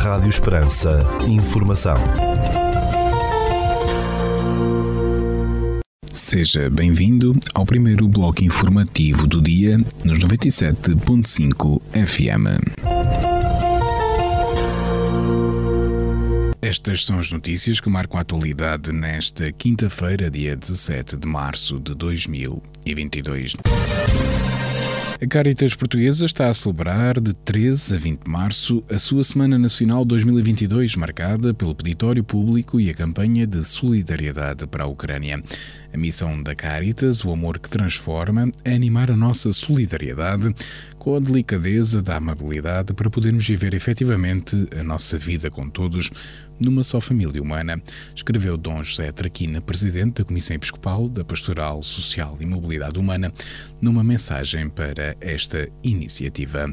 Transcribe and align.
Rádio 0.00 0.30
Esperança. 0.30 0.98
Informação. 1.28 1.94
Seja 6.10 6.70
bem-vindo 6.70 7.38
ao 7.52 7.66
primeiro 7.66 8.08
bloco 8.08 8.42
informativo 8.42 9.26
do 9.26 9.42
dia 9.42 9.76
nos 10.02 10.18
97.5 10.18 11.82
FM. 11.92 12.99
Estas 16.62 17.06
são 17.06 17.18
as 17.18 17.32
notícias 17.32 17.80
que 17.80 17.88
marcam 17.88 18.18
a 18.18 18.20
atualidade 18.20 18.92
nesta 18.92 19.50
quinta-feira, 19.50 20.30
dia 20.30 20.54
17 20.54 21.16
de 21.16 21.26
março 21.26 21.80
de 21.80 21.94
2022. 21.94 23.56
A 25.22 25.26
Caritas 25.26 25.74
Portuguesa 25.74 26.26
está 26.26 26.48
a 26.48 26.54
celebrar 26.54 27.18
de 27.18 27.32
13 27.32 27.94
a 27.94 27.98
20 27.98 28.24
de 28.24 28.30
março 28.30 28.84
a 28.90 28.98
sua 28.98 29.24
Semana 29.24 29.58
Nacional 29.58 30.04
2022, 30.04 30.96
marcada 30.96 31.54
pelo 31.54 31.74
peditório 31.74 32.22
público 32.22 32.78
e 32.78 32.90
a 32.90 32.94
campanha 32.94 33.46
de 33.46 33.64
solidariedade 33.64 34.66
para 34.66 34.84
a 34.84 34.86
Ucrânia. 34.86 35.42
A 35.92 35.96
missão 35.96 36.40
da 36.40 36.54
Caritas, 36.54 37.24
o 37.24 37.32
amor 37.32 37.58
que 37.58 37.68
transforma, 37.68 38.50
é 38.64 38.74
animar 38.74 39.10
a 39.10 39.16
nossa 39.16 39.52
solidariedade 39.52 40.54
com 40.98 41.16
a 41.16 41.20
delicadeza 41.20 42.00
da 42.00 42.16
amabilidade 42.16 42.94
para 42.94 43.10
podermos 43.10 43.46
viver 43.46 43.74
efetivamente 43.74 44.68
a 44.78 44.84
nossa 44.84 45.18
vida 45.18 45.50
com 45.50 45.68
todos 45.68 46.10
numa 46.60 46.84
só 46.84 47.00
família 47.00 47.42
humana, 47.42 47.82
escreveu 48.14 48.56
Dom 48.56 48.82
José 48.82 49.10
Traquina, 49.10 49.60
presidente 49.60 50.16
da 50.16 50.24
Comissão 50.24 50.54
Episcopal 50.54 51.08
da 51.08 51.24
Pastoral 51.24 51.82
Social 51.82 52.36
e 52.38 52.46
Mobilidade 52.46 52.98
Humana, 52.98 53.32
numa 53.80 54.04
mensagem 54.04 54.68
para 54.68 55.16
esta 55.20 55.68
iniciativa. 55.82 56.70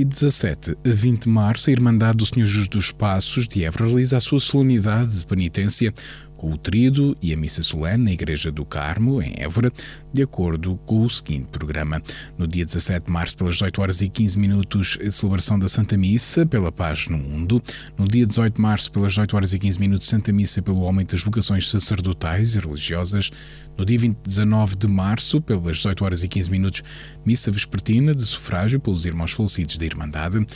E 0.00 0.04
17 0.06 0.78
a 0.82 0.94
20 0.94 1.24
de 1.24 1.28
março, 1.28 1.68
a 1.68 1.74
Irmandade 1.74 2.16
do 2.16 2.24
Senhor 2.24 2.46
Jesus 2.46 2.68
dos 2.68 2.90
Passos 2.90 3.46
de 3.46 3.66
Évora 3.66 3.84
realiza 3.84 4.16
a 4.16 4.20
sua 4.20 4.40
solenidade 4.40 5.18
de 5.18 5.26
penitência 5.26 5.92
com 6.40 6.52
o 6.52 6.56
trido 6.56 7.14
e 7.20 7.34
a 7.34 7.36
missa 7.36 7.62
solene 7.62 8.04
na 8.04 8.12
Igreja 8.12 8.50
do 8.50 8.64
Carmo, 8.64 9.20
em 9.20 9.34
Évora, 9.36 9.70
de 10.10 10.22
acordo 10.22 10.80
com 10.86 11.02
o 11.02 11.10
seguinte 11.10 11.48
programa. 11.52 12.02
No 12.38 12.48
dia 12.48 12.64
17 12.64 13.04
de 13.04 13.12
março, 13.12 13.36
pelas 13.36 13.56
18 13.56 13.82
horas 13.82 14.00
e 14.00 14.08
15 14.08 14.38
minutos, 14.38 14.98
a 15.06 15.10
celebração 15.10 15.58
da 15.58 15.68
Santa 15.68 15.98
Missa 15.98 16.46
pela 16.46 16.72
Paz 16.72 17.08
no 17.08 17.18
Mundo. 17.18 17.62
No 17.98 18.08
dia 18.08 18.24
18 18.24 18.54
de 18.54 18.60
março, 18.62 18.90
pelas 18.90 19.12
18 19.12 19.36
horas 19.36 19.52
e 19.52 19.58
15 19.58 19.78
minutos, 19.78 20.08
Santa 20.08 20.32
Missa 20.32 20.62
pelo 20.62 20.82
aumento 20.86 21.12
das 21.12 21.22
vocações 21.22 21.68
sacerdotais 21.68 22.56
e 22.56 22.58
religiosas. 22.58 23.30
No 23.76 23.84
dia 23.84 23.98
19 24.26 24.76
de 24.76 24.88
março, 24.88 25.42
pelas 25.42 25.76
18 25.76 26.04
horas 26.04 26.24
e 26.24 26.28
15 26.28 26.50
minutos, 26.50 26.82
missa 27.24 27.50
vespertina 27.50 28.14
de 28.14 28.24
sufrágio 28.24 28.80
pelos 28.80 29.04
irmãos 29.04 29.32
falecidos 29.32 29.76
da 29.76 29.84
Irmandade. 29.84 30.46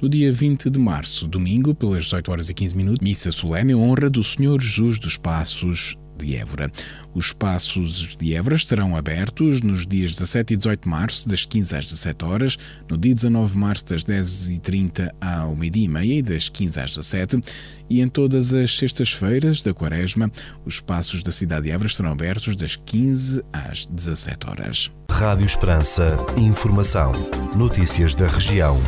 No 0.00 0.08
dia 0.08 0.32
20 0.32 0.68
de 0.68 0.80
março, 0.80 1.28
domingo, 1.28 1.76
pelas 1.76 2.04
18 2.06 2.32
horas 2.32 2.50
e 2.50 2.54
15 2.54 2.76
minutos, 2.76 2.98
missa 3.00 3.30
solene 3.30 3.72
em 3.72 3.76
honra 3.76 4.10
do 4.10 4.20
Senhor 4.24 4.60
Jesus 4.60 4.98
dos 4.98 5.16
Passos 5.32 5.96
de 6.18 6.36
Évora. 6.36 6.70
Os 7.14 7.32
passos 7.32 8.14
de 8.18 8.34
Évora 8.34 8.54
estarão 8.54 8.94
abertos 8.94 9.62
nos 9.62 9.86
dias 9.86 10.12
17 10.12 10.52
e 10.52 10.56
18 10.58 10.82
de 10.82 10.88
março, 10.90 11.26
das 11.26 11.46
15 11.46 11.74
às 11.74 11.86
17 11.86 12.24
horas, 12.26 12.58
no 12.86 12.98
dia 12.98 13.14
19 13.14 13.52
de 13.52 13.58
março, 13.58 13.86
das 13.86 14.04
10h30 14.04 15.08
ao 15.18 15.56
meio-dia 15.56 15.86
e 15.86 15.88
meia 15.88 16.18
e 16.18 16.22
das 16.22 16.50
15 16.50 16.80
às 16.80 16.90
17 16.90 17.40
e 17.88 18.02
em 18.02 18.08
todas 18.10 18.52
as 18.52 18.76
sextas-feiras 18.76 19.62
da 19.62 19.72
quaresma, 19.72 20.30
os 20.66 20.80
passos 20.80 21.22
da 21.22 21.32
cidade 21.32 21.62
de 21.62 21.70
Évora 21.70 21.88
estarão 21.88 22.12
abertos 22.12 22.54
das 22.54 22.76
15 22.76 23.42
às 23.50 23.86
17 23.86 24.50
horas. 24.50 24.92
Rádio 25.10 25.46
Esperança. 25.46 26.14
Informação. 26.36 27.12
Notícias 27.56 28.14
da 28.14 28.26
região. 28.26 28.78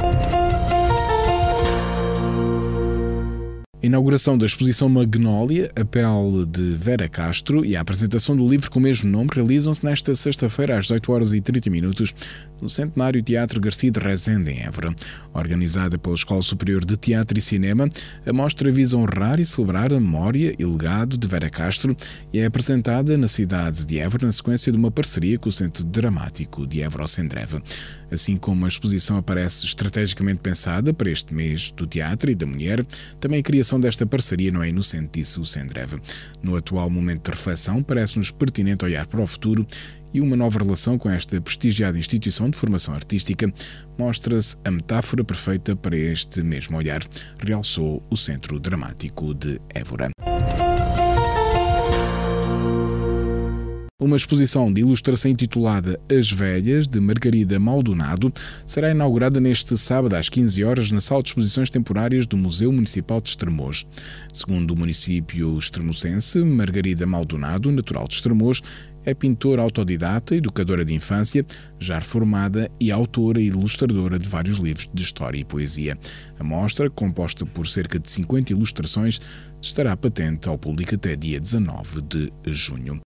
Inauguração 3.85 4.39
da 4.39 4.47
exposição 4.47 4.89
Magnólia, 4.89 5.71
a 5.77 5.85
pele 5.85 6.47
de 6.49 6.75
Vera 6.77 7.09
Castro 7.09 7.65
e 7.65 7.77
a 7.77 7.81
apresentação 7.81 8.35
do 8.35 8.49
livro 8.49 8.71
com 8.71 8.79
o 8.79 8.83
mesmo 8.83 9.11
nome 9.11 9.29
realizam-se 9.33 9.85
nesta 9.85 10.15
sexta-feira 10.15 10.79
às 10.79 10.85
18 10.85 11.13
horas 11.13 11.33
e 11.35 11.41
30 11.41 11.69
minutos 11.69 12.15
no 12.63 12.69
Centenário 12.71 13.23
Teatro 13.23 13.61
Garcia 13.61 13.91
de 13.91 14.01
Rezende, 14.01 14.51
em 14.51 14.63
Évora. 14.63 14.95
Organizada 15.35 15.99
pela 15.99 16.15
Escola 16.15 16.41
Superior 16.41 16.85
de 16.85 16.97
Teatro 16.97 17.37
e 17.39 17.43
Cinema, 17.43 17.89
a 18.27 18.33
mostra 18.33 18.71
visa 18.71 18.97
honrar 18.97 19.39
e 19.39 19.45
celebrar 19.45 19.93
a 19.93 20.01
memória 20.01 20.55
e 20.59 20.65
legado 20.65 21.19
de 21.19 21.29
Vera 21.29 21.51
Castro 21.51 21.95
e 22.33 22.39
é 22.39 22.47
apresentada 22.47 23.19
na 23.19 23.29
cidade 23.29 23.85
de 23.85 23.99
Évora 23.99 24.27
na 24.27 24.33
sequência 24.33 24.73
de 24.73 24.79
uma 24.79 24.91
parceria 24.91 25.39
com 25.39 25.51
o 25.51 25.53
Centro 25.53 25.85
Dramático 25.85 26.67
de 26.67 26.81
Évora-Sendreva. 26.81 27.63
Assim 28.15 28.37
como 28.37 28.65
a 28.65 28.69
exposição 28.69 29.17
aparece 29.17 29.67
estrategicamente 29.67 30.39
pensada 30.39 30.95
para 30.95 31.11
este 31.11 31.35
mês 31.35 31.73
do 31.73 31.85
teatro 31.85 32.31
e 32.31 32.35
da 32.35 32.47
mulher, 32.47 32.87
também 33.19 33.41
a 33.41 33.43
criação 33.43 33.81
desta 33.81 34.07
parceria 34.07 34.53
não 34.53 34.63
é 34.63 34.69
inocente, 34.69 35.19
disse 35.19 35.41
o 35.41 35.45
Sendreve. 35.45 36.01
No 36.41 36.55
atual 36.55 36.89
momento 36.89 37.25
de 37.25 37.37
reflexão, 37.37 37.83
parece-nos 37.83 38.31
pertinente 38.31 38.85
olhar 38.85 39.07
para 39.07 39.21
o 39.21 39.27
futuro 39.27 39.67
e 40.13 40.21
uma 40.21 40.37
nova 40.37 40.61
relação 40.61 40.97
com 40.97 41.11
esta 41.11 41.41
prestigiada 41.41 41.99
instituição 41.99 42.49
de 42.49 42.57
formação 42.57 42.95
artística 42.95 43.53
mostra-se 43.99 44.57
a 44.65 44.71
metáfora 44.71 45.25
perfeita 45.25 45.75
para 45.75 45.97
este 45.97 46.41
mesmo 46.41 46.77
olhar, 46.77 47.03
realçou 47.45 48.01
o 48.09 48.17
Centro 48.17 48.61
Dramático 48.61 49.35
de 49.35 49.61
Évora. 49.75 50.11
Uma 54.03 54.17
exposição 54.17 54.73
de 54.73 54.81
ilustração 54.81 55.31
intitulada 55.31 56.01
As 56.11 56.29
Velhas, 56.29 56.89
de 56.89 56.99
Margarida 56.99 57.61
Maldonado, 57.61 58.33
será 58.67 58.91
inaugurada 58.91 59.39
neste 59.39 59.79
sábado 59.79 60.15
às 60.15 60.29
15 60.29 60.65
horas 60.65 60.91
na 60.91 61.01
Sala 61.01 61.23
de 61.23 61.29
Exposições 61.29 61.71
Temporárias 61.71 62.27
do 62.27 62.37
Museu 62.37 62.73
Municipal 62.73 63.21
de 63.21 63.29
Estremoz. 63.29 63.87
Segundo 64.33 64.73
o 64.73 64.77
município 64.77 65.57
extremocense, 65.57 66.41
Margarida 66.41 67.07
Maldonado, 67.07 67.71
natural 67.71 68.09
de 68.09 68.15
Estremoz, 68.15 68.61
é 69.05 69.15
pintora 69.15 69.63
autodidata, 69.63 70.35
educadora 70.35 70.85
de 70.85 70.93
infância, 70.93 71.47
já 71.79 72.01
reformada 72.01 72.69
e 72.81 72.91
autora 72.91 73.41
e 73.41 73.47
ilustradora 73.47 74.19
de 74.19 74.29
vários 74.29 74.59
livros 74.59 74.91
de 74.93 75.05
história 75.05 75.39
e 75.39 75.45
poesia. 75.45 75.97
A 76.37 76.43
mostra, 76.43 76.91
composta 76.91 77.47
por 77.47 77.69
cerca 77.69 78.01
de 78.01 78.11
50 78.11 78.51
ilustrações, 78.51 79.21
estará 79.63 79.97
patente 79.97 80.49
ao 80.49 80.59
público 80.59 80.97
até 80.97 81.15
dia 81.15 81.39
19 81.39 82.03
de 82.03 82.33
junho. 82.47 83.01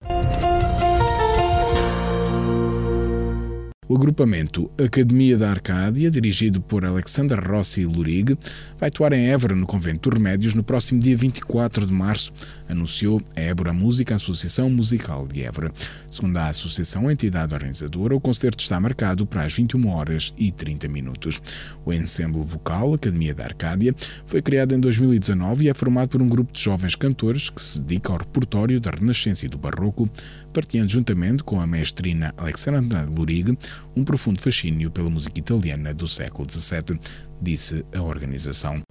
O 3.89 3.95
agrupamento 3.95 4.69
Academia 4.77 5.37
da 5.37 5.49
Arcádia, 5.49 6.11
dirigido 6.11 6.59
por 6.59 6.83
Alexander 6.83 7.39
Rossi 7.39 7.85
Lurig, 7.85 8.37
vai 8.77 8.89
atuar 8.89 9.13
em 9.13 9.29
Évora, 9.29 9.55
no 9.55 9.65
Convento 9.65 10.09
dos 10.09 10.17
Remédios, 10.19 10.53
no 10.53 10.61
próximo 10.61 10.99
dia 10.99 11.15
24 11.15 11.85
de 11.85 11.93
março, 11.93 12.33
anunciou 12.67 13.21
a 13.33 13.39
Évora 13.39 13.71
Música 13.71 14.15
Associação 14.15 14.69
Musical 14.69 15.25
de 15.25 15.41
Évora. 15.43 15.71
Segundo 16.09 16.35
a 16.35 16.49
associação, 16.49 17.07
a 17.07 17.13
entidade 17.13 17.53
organizadora, 17.53 18.13
o 18.13 18.19
concerto 18.19 18.61
está 18.61 18.77
marcado 18.77 19.25
para 19.25 19.45
as 19.45 19.53
21 19.53 19.87
horas 19.87 20.33
e 20.37 20.51
30 20.51 20.89
minutos. 20.89 21.41
O 21.85 21.93
ensemble 21.93 22.43
vocal 22.43 22.93
Academia 22.93 23.33
da 23.33 23.45
Arcádia 23.45 23.95
foi 24.25 24.41
criado 24.41 24.75
em 24.75 24.81
2019 24.81 25.63
e 25.63 25.69
é 25.69 25.73
formado 25.73 26.09
por 26.09 26.21
um 26.21 26.27
grupo 26.27 26.51
de 26.51 26.61
jovens 26.61 26.93
cantores 26.93 27.49
que 27.49 27.61
se 27.61 27.81
dedica 27.81 28.11
ao 28.11 28.19
repertório 28.19 28.81
da 28.81 28.91
Renascença 28.91 29.45
e 29.45 29.49
do 29.49 29.57
Barroco, 29.57 30.09
partilhando 30.51 30.89
juntamente 30.89 31.41
com 31.41 31.61
a 31.61 31.65
mestrina 31.65 32.33
Alexandra 32.35 33.07
Lurig 33.15 33.57
um 33.95 34.03
profundo 34.03 34.41
fascínio 34.41 34.91
pela 34.91 35.09
música 35.09 35.39
italiana 35.39 35.93
do 35.93 36.07
século 36.07 36.47
XVII, 36.49 36.99
disse 37.41 37.85
a 37.93 38.01
organização. 38.01 38.81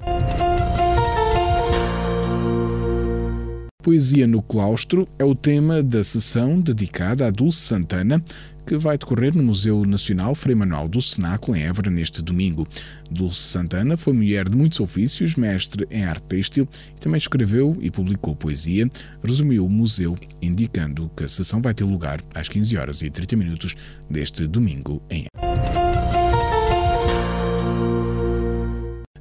Poesia 3.82 4.26
no 4.26 4.42
Claustro 4.42 5.06
é 5.16 5.24
o 5.24 5.32
tema 5.32 5.80
da 5.80 6.02
sessão 6.02 6.60
dedicada 6.60 7.24
a 7.24 7.30
Dulce 7.30 7.60
Santana, 7.60 8.20
que 8.66 8.76
vai 8.76 8.98
decorrer 8.98 9.34
no 9.36 9.44
Museu 9.44 9.84
Nacional 9.84 10.34
Frei 10.34 10.54
Manuel 10.54 10.88
do 10.88 11.00
Cenáculo, 11.00 11.56
em 11.56 11.62
Évora, 11.62 11.88
neste 11.88 12.20
domingo. 12.20 12.66
Dulce 13.08 13.42
Santana 13.42 13.96
foi 13.96 14.12
mulher 14.12 14.48
de 14.48 14.56
muitos 14.56 14.80
ofícios, 14.80 15.36
mestre 15.36 15.86
em 15.90 16.04
arte 16.04 16.24
têxtil 16.24 16.68
e 16.96 16.98
também 16.98 17.18
escreveu 17.18 17.76
e 17.80 17.90
publicou 17.90 18.34
poesia. 18.34 18.90
Resumiu 19.22 19.64
o 19.64 19.70
museu, 19.70 20.18
indicando 20.42 21.08
que 21.16 21.24
a 21.24 21.28
sessão 21.28 21.62
vai 21.62 21.72
ter 21.72 21.84
lugar 21.84 22.20
às 22.34 22.48
15 22.48 22.76
horas 22.76 23.02
e 23.02 23.08
30 23.08 23.36
minutos 23.36 23.76
deste 24.10 24.46
domingo 24.48 25.00
em 25.08 25.26
Évora. 25.32 25.76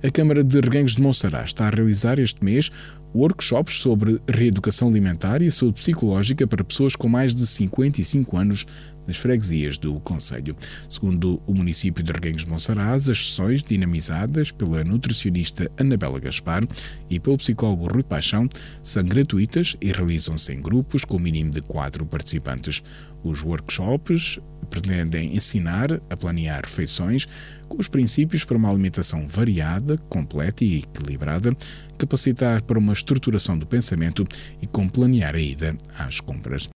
A 0.04 0.12
Câmara 0.12 0.44
de 0.44 0.60
Reguengos 0.60 0.96
de 0.96 1.02
Monsaraz 1.02 1.50
está 1.50 1.66
a 1.66 1.72
realizar 1.72 2.20
este 2.20 2.44
mês 2.44 2.72
workshops 3.16 3.78
sobre 3.80 4.22
reeducação 4.28 4.90
alimentar 4.90 5.42
e 5.42 5.50
saúde 5.50 5.80
psicológica 5.80 6.46
para 6.46 6.64
pessoas 6.64 6.96
com 6.96 7.08
mais 7.08 7.34
de 7.34 7.48
55 7.48 8.38
anos 8.38 8.66
nas 9.08 9.18
freguesias 9.18 9.78
do 9.78 10.00
Conselho. 10.00 10.56
Segundo 10.90 11.42
o 11.46 11.54
município 11.54 12.04
de 12.04 12.12
Reguengos 12.12 12.46
de 12.46 12.50
Monsaraz, 12.50 13.10
as 13.10 13.30
sessões 13.30 13.64
dinamizadas 13.64 14.52
pela 14.52 14.84
nutricionista 14.84 15.70
Anabela 15.78 16.20
Gaspar 16.20 16.64
e 17.10 17.20
pelo 17.20 17.38
psicólogo 17.38 17.88
Rui 17.88 18.04
Paixão 18.04 18.48
são 18.84 19.04
gratuitas 19.04 19.76
e 19.82 19.92
realizam-se 19.92 20.54
em 20.54 20.62
grupos 20.62 21.04
com 21.04 21.18
o 21.18 21.20
mínimo 21.20 21.52
de 21.52 21.62
quatro 21.62 22.06
participantes. 22.06 22.82
Os 23.24 23.42
workshops 23.44 24.40
pretendem 24.70 25.36
ensinar 25.36 26.02
a 26.10 26.18
planear 26.18 26.62
refeições 26.64 27.28
com 27.68 27.80
os 27.80 27.88
princípios 27.88 28.44
para 28.44 28.58
uma 28.58 28.70
alimentação 28.70 29.28
variada, 29.28 29.98
completa 30.10 30.64
e 30.64 30.80
equilibrada, 30.80 31.56
capacitar 31.98 32.62
para 32.62 32.80
uma 32.80 32.94
estruturação 32.94 33.58
do 33.58 33.66
pensamento 33.66 34.26
e 34.62 34.68
como 34.68 34.90
planear 34.90 35.36
a 35.36 35.40
ida 35.40 35.76
às 35.98 36.20
compras. 36.20 36.68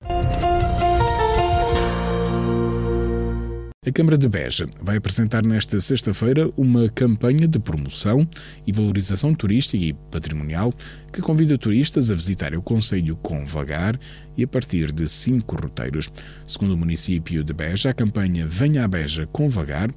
A 3.88 3.92
Câmara 3.94 4.18
de 4.18 4.28
Beja 4.28 4.68
vai 4.82 4.98
apresentar 4.98 5.42
nesta 5.42 5.80
sexta-feira 5.80 6.52
uma 6.58 6.90
campanha 6.90 7.48
de 7.48 7.58
promoção 7.58 8.28
e 8.68 8.74
valorização 8.74 9.34
turística 9.34 9.82
e 9.82 9.94
patrimonial 10.12 10.74
que 11.12 11.22
convida 11.22 11.58
turistas 11.58 12.10
a 12.12 12.16
visitarem 12.16 12.58
o 12.58 12.62
Conselho 12.62 13.16
com 13.18 13.46
Vagar 13.46 14.00
e 14.38 14.44
a 14.44 14.48
partir 14.48 14.92
de 14.92 15.08
cinco 15.08 15.56
roteiros. 15.56 16.12
Segundo 16.48 16.74
o 16.74 16.78
município 16.78 17.44
de 17.44 17.54
Beja, 17.54 17.90
a 17.90 17.94
campanha 17.94 18.48
Venha 18.48 18.86
à 18.86 18.88
Beja 18.88 19.28
com 19.28 19.50
Vagar 19.50 19.90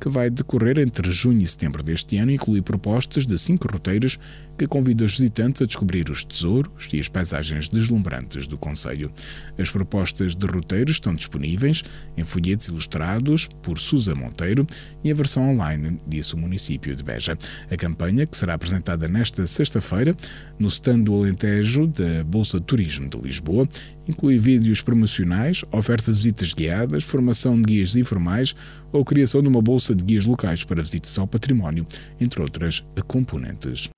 que 0.00 0.08
vai 0.08 0.30
decorrer 0.30 0.78
entre 0.78 1.10
junho 1.12 1.42
e 1.42 1.46
setembro 1.46 1.82
deste 1.82 2.16
ano, 2.16 2.30
inclui 2.30 2.62
propostas 2.62 3.26
de 3.26 3.38
cinco 3.38 3.70
roteiros 3.70 4.18
que 4.56 4.66
convidam 4.66 5.06
os 5.06 5.12
visitantes 5.12 5.60
a 5.60 5.66
descobrir 5.66 6.08
os 6.10 6.24
tesouros 6.24 6.88
e 6.92 6.98
as 6.98 7.08
paisagens 7.08 7.68
deslumbrantes 7.68 8.46
do 8.46 8.56
Conselho. 8.56 9.12
As 9.58 9.70
propostas 9.70 10.34
de 10.34 10.46
roteiros 10.46 10.92
estão 10.92 11.14
disponíveis 11.14 11.84
em 12.16 12.24
folhetos 12.24 12.68
ilustrados 12.68 13.48
por 13.62 13.78
Susa 13.78 14.14
Monteiro 14.14 14.66
e 15.04 15.10
a 15.10 15.14
versão 15.14 15.50
online, 15.50 16.00
disse 16.06 16.34
o 16.34 16.38
município 16.38 16.96
de 16.96 17.02
Beja. 17.02 17.36
A 17.70 17.76
campanha, 17.76 18.26
que 18.26 18.36
será 18.36 18.54
apresentada 18.54 19.06
nesta 19.06 19.46
sexta-feira 19.46 20.16
no 20.60 20.68
stand 20.68 21.00
do 21.00 21.14
Alentejo 21.14 21.86
da 21.86 22.22
Bolsa 22.22 22.60
de 22.60 22.66
Turismo 22.66 23.08
de 23.08 23.18
Lisboa, 23.18 23.66
inclui 24.06 24.38
vídeos 24.38 24.82
promocionais, 24.82 25.64
ofertas 25.72 26.16
de 26.16 26.22
visitas 26.22 26.52
guiadas, 26.52 27.02
formação 27.02 27.56
de 27.56 27.62
guias 27.62 27.96
informais 27.96 28.54
ou 28.92 29.04
criação 29.04 29.42
de 29.42 29.48
uma 29.48 29.62
bolsa 29.62 29.94
de 29.94 30.04
guias 30.04 30.26
locais 30.26 30.62
para 30.62 30.82
visitas 30.82 31.18
ao 31.18 31.26
património, 31.26 31.86
entre 32.20 32.42
outras 32.42 32.84
componentes. 33.08 33.90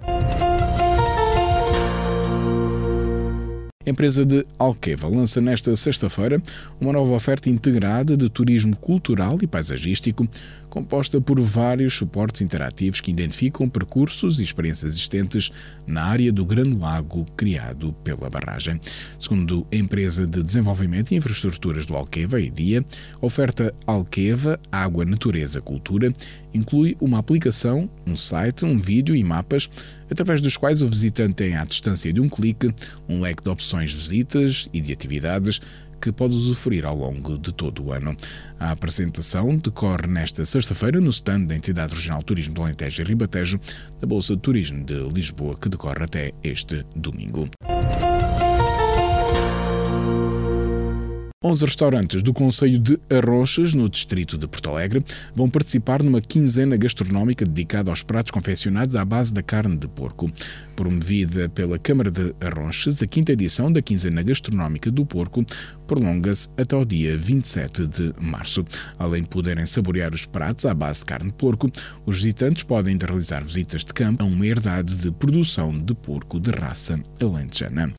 A 3.85 3.91
empresa 3.91 4.25
de 4.25 4.47
Alqueva 4.59 5.09
lança 5.09 5.41
nesta 5.41 5.75
sexta-feira 5.75 6.41
uma 6.81 6.93
nova 6.93 7.13
oferta 7.15 7.51
integrada 7.51 8.17
de 8.17 8.29
turismo 8.29 8.77
cultural 8.77 9.39
e 9.43 9.47
paisagístico, 9.47 10.29
composta 10.71 11.21
por 11.21 11.41
vários 11.41 11.93
suportes 11.93 12.43
interativos 12.43 13.01
que 13.01 13.11
identificam 13.11 13.69
percursos 13.69 14.39
e 14.39 14.45
experiências 14.45 14.93
existentes 14.93 15.51
na 15.85 16.05
área 16.05 16.33
do 16.33 16.45
Grande 16.45 16.77
Lago 16.77 17.27
criado 17.37 17.93
pela 18.05 18.31
barragem. 18.31 18.81
Segundo 19.19 19.67
a 19.73 19.77
empresa 19.77 20.27
de 20.29 20.43
desenvolvimento 20.43 21.11
e 21.11 21.17
infraestruturas 21.17 21.85
do 21.85 21.97
Alqueva, 21.97 22.41
EDIA, 22.41 22.85
a 23.21 23.27
oferta 23.27 23.75
Alqueva 23.85 24.61
Água, 24.71 25.05
Natureza, 25.05 25.61
Cultura 25.61 26.13
inclui 26.55 26.97
uma 27.01 27.19
aplicação, 27.19 27.89
um 28.07 28.17
site, 28.17 28.65
um 28.65 28.79
vídeo 28.79 29.15
e 29.15 29.25
mapas 29.25 29.69
através 30.11 30.41
dos 30.41 30.57
quais 30.57 30.83
o 30.83 30.89
visitante 30.89 31.35
tem 31.35 31.57
à 31.57 31.65
distância 31.65 32.13
de 32.13 32.21
um 32.21 32.29
clique 32.29 32.73
um 33.09 33.21
leque 33.21 33.43
de 33.43 33.49
opções 33.49 33.91
de 33.91 33.97
visitas 33.97 34.69
e 34.73 34.81
de 34.81 34.93
atividades 34.93 35.61
que 36.01 36.11
pode 36.11 36.35
usufruir 36.35 36.85
ao 36.85 36.97
longo 36.97 37.39
de 37.39 37.53
todo 37.53 37.85
o 37.85 37.93
ano. 37.93 38.17
A 38.59 38.73
apresentação 38.73 39.57
decorre 39.57 40.09
nesta 40.09 40.45
sexta-feira 40.45 41.01
no 41.01 41.11
stand 41.11 41.45
da 41.45 41.55
Entidade 41.55 41.95
Regional 41.95 42.23
Turismo 42.25 42.55
do 42.55 42.63
Alentejo 42.63 43.03
e 43.03 43.05
Ribatejo 43.05 43.61
da 44.01 44.07
Bolsa 44.07 44.35
de 44.35 44.43
Turismo 44.43 44.85
de 44.85 44.95
Lisboa, 45.11 45.57
que 45.57 45.69
decorre 45.69 46.03
até 46.03 46.33
este 46.43 46.85
domingo. 46.97 47.49
11 51.45 51.65
restaurantes 51.65 52.23
do 52.23 52.33
Conselho 52.33 52.79
de 52.79 53.01
Arrochas, 53.11 53.75
no 53.75 53.89
distrito 53.89 54.39
de 54.39 54.47
Porto 54.47 54.71
Alegre, 54.71 55.05
vão 55.35 55.51
participar 55.51 56.01
numa 56.01 56.21
quinzena 56.21 56.77
gastronómica 56.77 57.45
dedicada 57.45 57.91
aos 57.91 58.03
pratos 58.03 58.31
confeccionados 58.31 58.95
à 58.95 59.05
base 59.05 59.35
da 59.35 59.43
carne 59.43 59.77
de 59.77 59.89
porco. 59.89 60.31
Promovida 60.77 61.49
pela 61.49 61.81
Câmara 61.81 62.13
de 62.13 62.33
Arrochas, 62.41 63.03
a 63.03 63.07
quinta 63.09 63.33
edição 63.33 63.73
da 63.73 63.83
quinzena 63.83 64.23
gastronómica 64.23 64.89
do 64.89 65.05
porco 65.05 65.45
prolonga-se 65.89 66.49
até 66.57 66.77
ao 66.77 66.85
dia 66.85 67.19
27 67.19 67.89
de 67.89 68.15
março. 68.21 68.65
Além 68.97 69.23
de 69.23 69.29
poderem 69.29 69.67
saborear 69.67 70.15
os 70.15 70.25
pratos 70.25 70.65
à 70.65 70.73
base 70.73 71.01
de 71.01 71.07
carne 71.07 71.31
de 71.31 71.37
porco, 71.37 71.69
os 72.07 72.19
visitantes 72.19 72.63
podem 72.63 72.97
realizar 72.97 73.43
visitas 73.43 73.85
de 73.85 73.93
campo 73.93 74.23
a 74.23 74.27
uma 74.27 74.47
herdade 74.47 74.95
de 74.95 75.11
produção 75.11 75.77
de 75.77 75.93
porco 75.93 76.39
de 76.39 76.51
raça 76.53 77.01
alentejana. 77.21 77.93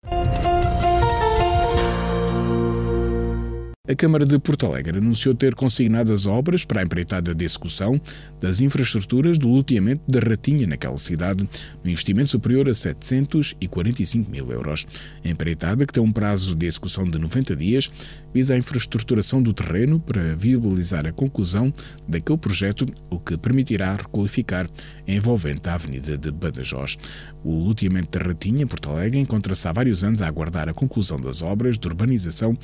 A 3.86 3.94
Câmara 3.94 4.26
de 4.26 4.40
Porto 4.40 4.66
Alegre 4.66 5.00
anunciou 5.00 5.36
ter 5.36 5.56
consignado 5.56 6.14
as 6.14 6.26
obras 6.26 6.64
para 6.64 6.80
a 6.80 6.86
empreitada 6.86 7.36
de 7.36 7.44
execução 7.44 8.00
das 8.40 8.62
infraestruturas 8.62 9.38
do 9.38 9.50
loteamento 9.50 10.02
da 10.10 10.22
Ratinha 10.22 10.66
naquela 10.66 10.98
cidade, 10.98 11.44
no 11.84 11.90
investimento 11.92 12.30
superior 12.30 12.70
a 12.70 12.74
745 12.74 14.32
mil 14.32 14.50
euros. 14.54 14.88
A 15.22 15.28
empreitada, 15.28 15.86
que 15.86 15.92
tem 15.92 16.02
um 16.02 16.14
prazo 16.14 16.56
de 16.56 16.66
execução 16.66 17.04
de 17.04 17.20
90 17.20 17.58
dias, 17.58 17.92
visa 18.34 18.54
a 18.54 18.58
infraestruturação 18.58 19.44
do 19.44 19.52
terreno 19.52 20.00
para 20.00 20.34
viabilizar 20.34 21.06
a 21.06 21.12
conclusão 21.12 21.74
daquele 22.08 22.38
projeto, 22.38 22.88
o 23.10 23.20
que 23.20 23.38
permitirá 23.38 23.96
requalificar 23.96 24.70
a 25.06 25.12
envolvente 25.12 25.68
a 25.68 25.74
Avenida 25.74 26.18
de 26.18 26.32
Badajoz. 26.32 26.98
O 27.44 27.54
loteamento 27.60 28.18
da 28.18 28.26
Ratinha, 28.26 28.66
Porto 28.66 28.92
Alegre, 28.92 29.20
encontra-se 29.20 29.68
há 29.68 29.74
vários 29.74 30.06
anos 30.06 30.22
a 30.22 30.28
aguardar 30.28 30.70
a 30.70 30.74
conclusão 30.74 31.20
das 31.20 31.42
obras 31.42 31.78
de 31.78 31.86
urbanização 31.86 32.58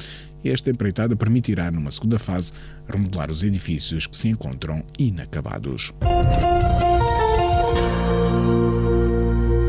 esta 0.43 0.69
empreitada 0.69 1.15
permitirá, 1.15 1.71
numa 1.71 1.91
segunda 1.91 2.19
fase, 2.19 2.53
remodelar 2.87 3.31
os 3.31 3.43
edifícios 3.43 4.05
que 4.05 4.15
se 4.15 4.29
encontram 4.29 4.83
inacabados. 4.97 5.93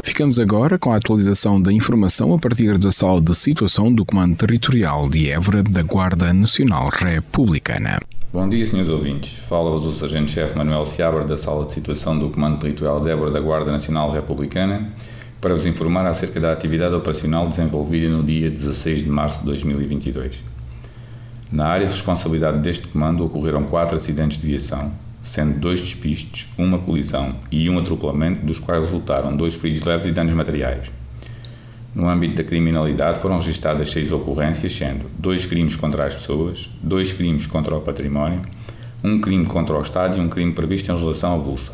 Ficamos 0.05 0.39
agora 0.39 0.79
com 0.79 0.93
a 0.93 0.97
atualização 0.97 1.61
da 1.63 1.73
informação 1.73 2.35
a 2.35 2.39
partir 2.39 2.77
da 2.77 2.91
sala 2.91 3.21
de 3.21 3.35
situação 3.35 3.91
do 3.91 4.05
Comando 4.05 4.37
Territorial 4.37 5.09
de 5.09 5.31
Évora 5.31 5.63
da 5.63 5.83
Guarda 5.83 6.33
Nacional 6.33 6.91
Republicana. 6.91 8.01
Bom 8.33 8.49
dia, 8.49 8.65
senhores 8.67 8.91
ouvintes. 8.91 9.39
Fala-vos 9.49 9.87
o 9.87 9.93
Sargento-Chefe 9.93 10.57
Manuel 10.57 10.85
Seabra 10.87 11.25
da 11.25 11.39
Sala 11.39 11.65
de 11.65 11.73
Situação 11.73 12.19
do 12.19 12.29
Comando 12.29 12.59
Territorial 12.59 13.01
de 13.01 13.11
Évora 13.11 13.31
da 13.31 13.41
Guarda 13.41 13.73
Nacional 13.73 14.13
Republicana 14.13 14.89
para 15.41 15.55
vos 15.55 15.65
informar 15.65 16.07
acerca 16.07 16.39
da 16.39 16.53
atividade 16.53 16.95
operacional 16.95 17.49
desenvolvida 17.49 18.09
no 18.09 18.23
dia 18.23 18.51
16 18.51 19.05
de 19.05 19.09
março 19.09 19.41
de 19.41 19.47
2022. 19.47 20.43
Na 21.53 21.67
área 21.67 21.85
de 21.85 21.93
responsabilidade 21.93 22.59
deste 22.59 22.87
comando 22.87 23.25
ocorreram 23.25 23.65
quatro 23.65 23.97
acidentes 23.97 24.41
de 24.41 24.47
viação, 24.47 24.93
sendo 25.21 25.59
dois 25.59 25.81
despistes, 25.81 26.47
uma 26.57 26.79
colisão 26.79 27.35
e 27.51 27.69
um 27.69 27.77
atropelamento, 27.77 28.47
dos 28.47 28.61
quais 28.61 28.85
resultaram 28.85 29.37
dois 29.37 29.55
feridos 29.55 29.85
leves 29.85 30.07
e 30.07 30.13
danos 30.13 30.33
materiais. 30.33 30.93
No 31.93 32.09
âmbito 32.09 32.37
da 32.37 32.45
criminalidade 32.45 33.19
foram 33.19 33.37
registradas 33.37 33.91
seis 33.91 34.13
ocorrências, 34.13 34.73
sendo 34.73 35.07
dois 35.19 35.45
crimes 35.45 35.75
contra 35.75 36.07
as 36.07 36.15
pessoas, 36.15 36.71
dois 36.81 37.13
crimes 37.13 37.47
contra 37.47 37.77
o 37.77 37.81
património, 37.81 38.43
um 39.03 39.19
crime 39.19 39.45
contra 39.45 39.77
o 39.77 39.83
Estado 39.83 40.19
e 40.19 40.21
um 40.21 40.29
crime 40.29 40.53
previsto 40.53 40.89
em 40.89 40.95
legislação 40.95 41.35
avulsa. 41.35 41.73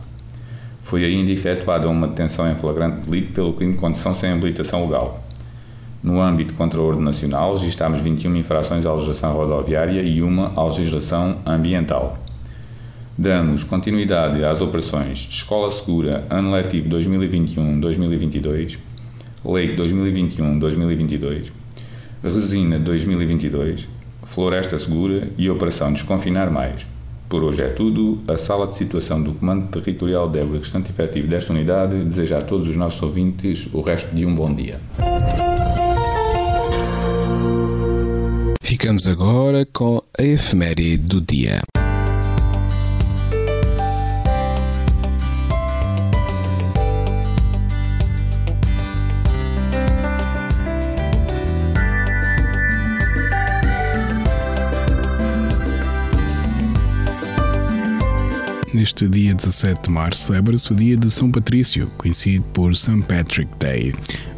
Foi 0.80 1.04
ainda 1.04 1.30
efetuada 1.30 1.86
uma 1.86 2.08
detenção 2.08 2.50
em 2.50 2.54
flagrante 2.54 3.06
delito 3.06 3.32
pelo 3.32 3.52
crime 3.52 3.74
de 3.74 3.78
condução 3.78 4.14
sem 4.14 4.32
habilitação 4.32 4.86
legal. 4.86 5.25
No 6.06 6.20
âmbito 6.20 6.54
contra 6.54 6.78
a 6.78 6.84
ordem 6.84 7.02
nacional, 7.02 7.56
registámos 7.56 7.98
21 7.98 8.36
infrações 8.36 8.86
à 8.86 8.92
legislação 8.92 9.32
rodoviária 9.32 10.00
e 10.02 10.22
uma 10.22 10.52
à 10.54 10.64
legislação 10.64 11.38
ambiental. 11.44 12.16
Damos 13.18 13.64
continuidade 13.64 14.44
às 14.44 14.60
operações 14.60 15.26
Escola 15.28 15.68
Segura, 15.68 16.24
Ano 16.30 16.52
Letivo 16.52 16.88
2021-2022, 16.90 18.78
Lei 19.44 19.74
2021-2022, 19.74 21.50
Resina 22.22 22.78
2022, 22.78 23.88
Floresta 24.22 24.78
Segura 24.78 25.28
e 25.36 25.50
Operação 25.50 25.92
Desconfinar 25.92 26.52
Mais. 26.52 26.86
Por 27.28 27.42
hoje 27.42 27.62
é 27.62 27.68
tudo. 27.68 28.20
A 28.28 28.38
sala 28.38 28.68
de 28.68 28.76
situação 28.76 29.20
do 29.20 29.32
Comando 29.32 29.66
Territorial 29.72 30.28
de 30.28 30.38
Évora, 30.38 30.60
restante 30.60 30.88
efetivo 30.88 31.26
desta 31.26 31.52
unidade, 31.52 31.96
deseja 32.04 32.38
a 32.38 32.42
todos 32.42 32.68
os 32.68 32.76
nossos 32.76 33.02
ouvintes 33.02 33.74
o 33.74 33.80
resto 33.80 34.14
de 34.14 34.24
um 34.24 34.32
bom 34.32 34.54
dia. 34.54 34.78
Ficamos 38.78 39.08
agora 39.08 39.66
com 39.72 40.02
a 40.18 40.22
efeméride 40.22 40.98
do 40.98 41.18
dia. 41.18 41.62
Neste 58.74 59.08
dia 59.08 59.34
17 59.34 59.84
de 59.84 59.90
março 59.90 60.26
celebra-se 60.26 60.70
o 60.70 60.76
dia 60.76 60.98
de 60.98 61.10
São 61.10 61.30
Patrício, 61.30 61.90
conhecido 61.96 62.44
por 62.52 62.76
St. 62.76 63.00
Patrick 63.08 63.50
Day. 63.58 63.94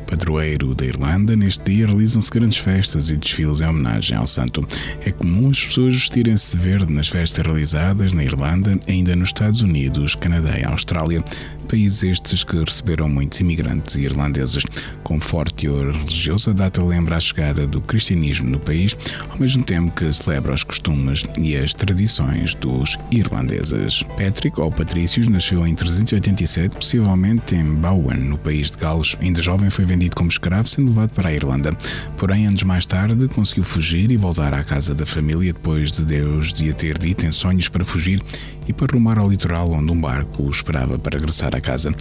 Padroeiro 0.08 0.74
da 0.74 0.86
Irlanda, 0.86 1.36
neste 1.36 1.64
dia 1.64 1.86
realizam-se 1.86 2.30
grandes 2.30 2.56
festas 2.56 3.10
e 3.10 3.16
desfiles 3.16 3.60
em 3.60 3.66
homenagem 3.66 4.16
ao 4.16 4.26
santo. 4.26 4.66
É 5.02 5.10
comum 5.10 5.50
as 5.50 5.66
pessoas 5.66 5.94
vestirem-se 5.94 6.56
de 6.56 6.62
verde 6.62 6.90
nas 6.90 7.08
festas 7.08 7.44
realizadas 7.44 8.14
na 8.14 8.24
Irlanda, 8.24 8.80
ainda 8.88 9.14
nos 9.14 9.28
Estados 9.28 9.60
Unidos, 9.60 10.14
Canadá 10.14 10.58
e 10.58 10.64
Austrália 10.64 11.22
países 11.68 12.02
estes 12.02 12.42
que 12.42 12.56
receberam 12.56 13.08
muitos 13.08 13.40
imigrantes 13.40 13.96
irlandeses. 13.96 14.64
Com 15.04 15.20
forte 15.20 15.66
teor 15.66 15.92
religioso, 15.92 16.50
a 16.50 16.52
data 16.54 16.82
lembra 16.82 17.16
a 17.16 17.20
chegada 17.20 17.66
do 17.66 17.80
cristianismo 17.80 18.48
no 18.48 18.58
país, 18.58 18.96
ao 19.28 19.38
mesmo 19.38 19.62
tempo 19.62 19.92
que 19.92 20.10
celebra 20.12 20.54
os 20.54 20.64
costumes 20.64 21.26
e 21.38 21.56
as 21.56 21.74
tradições 21.74 22.54
dos 22.54 22.96
irlandeses. 23.10 24.02
Patrick, 24.16 24.58
ou 24.60 24.72
Patrícios, 24.72 25.28
nasceu 25.28 25.66
em 25.66 25.74
387, 25.74 26.76
possivelmente 26.76 27.54
em 27.54 27.74
Bowen, 27.74 28.18
no 28.18 28.38
país 28.38 28.70
de 28.70 28.78
Gales. 28.78 29.16
Ainda 29.20 29.42
jovem 29.42 29.70
foi 29.70 29.84
vendido 29.84 30.16
como 30.16 30.28
escravo, 30.28 30.68
sendo 30.68 30.88
levado 30.88 31.10
para 31.10 31.28
a 31.28 31.34
Irlanda. 31.34 31.72
Porém, 32.16 32.46
anos 32.46 32.62
mais 32.62 32.86
tarde, 32.86 33.28
conseguiu 33.28 33.64
fugir 33.64 34.10
e 34.10 34.16
voltar 34.16 34.54
à 34.54 34.64
casa 34.64 34.94
da 34.94 35.04
família 35.04 35.52
depois 35.52 35.92
de 35.92 36.02
Deus 36.02 36.48
lhe 36.50 36.72
ter 36.72 36.96
dito 36.96 37.26
em 37.26 37.32
sonhos 37.32 37.68
para 37.68 37.84
fugir 37.84 38.22
e 38.68 38.72
para 38.72 38.92
rumar 38.92 39.18
ao 39.18 39.30
litoral 39.30 39.72
onde 39.72 39.90
um 39.90 40.00
barco 40.00 40.42
o 40.42 40.50
esperava 40.50 40.98
para 40.98 41.18
regressar 41.18 41.56
à 41.56 41.60
casa. 41.60 41.92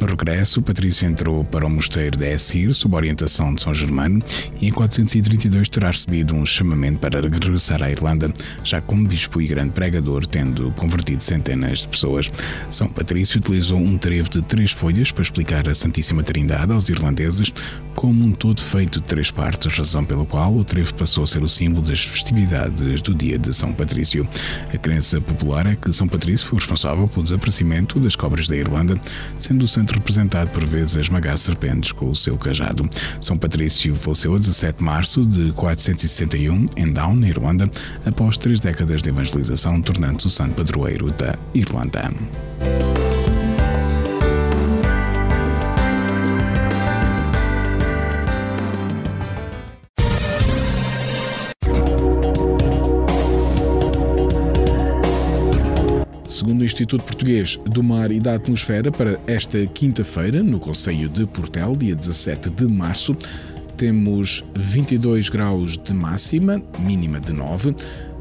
No 0.00 0.06
regresso, 0.06 0.62
Patrício 0.62 1.08
entrou 1.08 1.44
para 1.44 1.66
o 1.66 1.70
mosteiro 1.70 2.16
de 2.16 2.32
Essir 2.32 2.72
sob 2.74 2.94
orientação 2.94 3.54
de 3.54 3.60
São 3.60 3.74
Germano 3.74 4.22
e 4.60 4.68
em 4.68 4.72
432 4.72 5.68
terá 5.68 5.90
recebido 5.90 6.34
um 6.34 6.46
chamamento 6.46 6.98
para 6.98 7.20
regressar 7.20 7.82
à 7.82 7.90
Irlanda, 7.90 8.32
já 8.62 8.80
como 8.80 9.06
bispo 9.06 9.40
e 9.40 9.46
grande 9.46 9.72
pregador, 9.72 10.26
tendo 10.26 10.70
convertido 10.72 11.22
centenas 11.22 11.80
de 11.80 11.88
pessoas. 11.88 12.30
São 12.70 12.88
Patrício 12.88 13.38
utilizou 13.38 13.78
um 13.78 13.98
trevo 13.98 14.30
de 14.30 14.40
três 14.42 14.72
folhas 14.72 15.10
para 15.10 15.22
explicar 15.22 15.68
a 15.68 15.74
Santíssima 15.74 16.22
Trindade 16.22 16.72
aos 16.72 16.88
irlandeses 16.88 17.52
como 17.94 18.24
um 18.24 18.32
todo 18.32 18.60
feito 18.60 19.00
de 19.00 19.06
três 19.06 19.30
partes, 19.30 19.72
razão 19.76 20.04
pela 20.04 20.24
qual 20.26 20.54
o 20.54 20.64
trevo 20.64 20.92
passou 20.94 21.24
a 21.24 21.26
ser 21.26 21.42
o 21.42 21.48
símbolo 21.48 21.82
das 21.82 22.04
festividades 22.04 23.00
do 23.00 23.14
dia 23.14 23.38
de 23.38 23.54
São 23.54 23.72
Patrício. 23.72 24.28
A 24.72 24.76
crença 24.76 25.20
popular 25.20 25.66
é 25.66 25.76
que 25.76 25.92
São 25.92 26.03
Patrício 26.08 26.46
foi 26.46 26.58
responsável 26.58 27.08
pelo 27.08 27.22
desaparecimento 27.22 27.98
das 27.98 28.16
cobras 28.16 28.48
da 28.48 28.56
Irlanda, 28.56 28.98
sendo 29.38 29.64
o 29.64 29.68
santo 29.68 29.94
representado 29.94 30.50
por 30.50 30.64
vezes 30.64 30.96
a 30.96 31.00
esmagar 31.00 31.36
serpentes 31.38 31.92
com 31.92 32.10
o 32.10 32.14
seu 32.14 32.36
cajado. 32.36 32.88
São 33.20 33.36
Patrício 33.36 33.94
faleceu 33.94 34.34
a 34.34 34.38
17 34.38 34.78
de 34.78 34.84
março 34.84 35.24
de 35.24 35.52
461 35.52 36.66
em 36.76 36.92
Down, 36.92 37.16
na 37.16 37.28
Irlanda, 37.28 37.70
após 38.04 38.36
três 38.36 38.60
décadas 38.60 39.02
de 39.02 39.08
evangelização, 39.08 39.80
tornando-se 39.80 40.26
o 40.26 40.30
santo 40.30 40.54
padroeiro 40.54 41.10
da 41.12 41.36
Irlanda. 41.54 42.10
Segundo 56.44 56.60
o 56.60 56.64
Instituto 56.66 57.02
Português 57.04 57.58
do 57.64 57.82
Mar 57.82 58.12
e 58.12 58.20
da 58.20 58.34
Atmosfera, 58.34 58.92
para 58.92 59.18
esta 59.26 59.64
quinta-feira, 59.66 60.42
no 60.42 60.60
Conselho 60.60 61.08
de 61.08 61.24
Portel, 61.24 61.74
dia 61.74 61.96
17 61.96 62.50
de 62.50 62.66
março, 62.66 63.16
temos 63.76 64.44
22 64.54 65.28
graus 65.28 65.78
de 65.78 65.92
máxima, 65.94 66.62
mínima 66.80 67.20
de 67.20 67.32
9. 67.32 67.74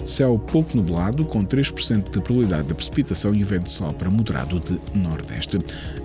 Céu 0.05 0.37
pouco 0.37 0.75
nublado, 0.75 1.23
com 1.23 1.45
3% 1.45 2.11
de 2.11 2.19
probabilidade 2.19 2.67
de 2.67 2.73
precipitação 2.73 3.33
e 3.33 3.41
vento 3.41 3.69
sopra 3.69 4.09
moderado 4.09 4.59
de 4.59 4.77
nordeste. 4.97 5.57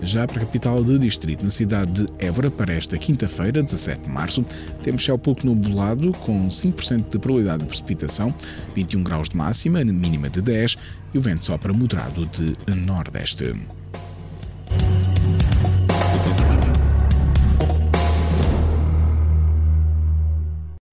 Já 0.03 0.25
para 0.25 0.37
a 0.37 0.41
capital 0.41 0.85
de 0.85 0.99
distrito, 0.99 1.43
na 1.43 1.51
cidade 1.51 2.05
de 2.05 2.07
Évora, 2.19 2.49
para 2.49 2.73
esta 2.73 2.97
quinta-feira, 2.97 3.61
17 3.61 4.03
de 4.03 4.09
março, 4.09 4.45
temos 4.85 5.05
céu 5.05 5.19
pouco 5.19 5.45
nublado, 5.45 6.13
com 6.13 6.49
5% 6.49 7.11
de 7.11 7.19
probabilidade 7.19 7.65
de 7.65 7.69
precipitação, 7.69 8.33
21 8.75 9.03
graus 9.03 9.29
de 9.29 9.37
máxima, 9.37 9.83
mínima 9.83 10.31
de 10.31 10.43
10 10.43 10.77
e 11.13 11.19
o 11.19 11.21
vento 11.21 11.45
sopra 11.45 11.73
moderado 11.73 12.25
de 12.27 12.75
nordeste. 12.75 13.53